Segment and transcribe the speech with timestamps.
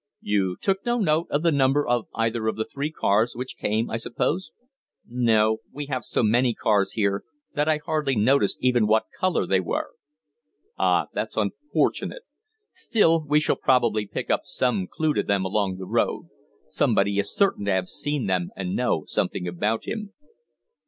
[0.21, 3.91] "You took no note of the number of either of the three cars which came,
[3.91, 4.49] I suppose?"
[5.07, 5.57] "No.
[5.71, 9.91] We have so many cars here that I hardly noticed even what colour they were."
[10.75, 11.05] "Ah!
[11.13, 12.23] That's unfortunate.
[12.71, 16.29] Still, we shall probably pick up some clue to them along the road.
[16.67, 20.13] Somebody is certain to have seen them, or know something about them."